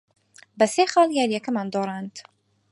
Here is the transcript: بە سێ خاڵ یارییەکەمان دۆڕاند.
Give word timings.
بە 0.57 0.65
سێ 0.73 0.83
خاڵ 0.91 1.09
یارییەکەمان 1.19 1.67
دۆڕاند. 1.73 2.15